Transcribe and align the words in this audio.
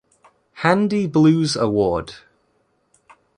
Handy 0.63 1.05
Blues 1.05 1.55
Award. 1.55 2.15